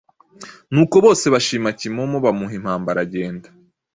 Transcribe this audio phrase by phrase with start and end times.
[0.73, 3.47] Nuko bose bashima Kimomo bamuha impamba aragenda.